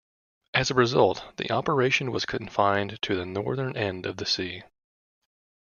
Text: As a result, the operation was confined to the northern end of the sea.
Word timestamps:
As 0.55 0.71
a 0.71 0.73
result, 0.73 1.23
the 1.37 1.51
operation 1.51 2.11
was 2.11 2.25
confined 2.25 2.99
to 3.03 3.15
the 3.15 3.23
northern 3.23 3.77
end 3.77 4.07
of 4.07 4.17
the 4.17 4.25
sea. 4.25 4.63